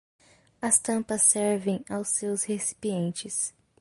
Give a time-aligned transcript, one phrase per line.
[0.63, 3.53] As tampas servem aos seus recipientes